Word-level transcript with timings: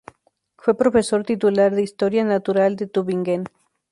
Fue 0.57 0.75
profesor 0.75 1.23
titular 1.23 1.75
de 1.75 1.83
Historia 1.83 2.23
Natural 2.23 2.75
de 2.75 2.87
Tübingen. 2.87 3.43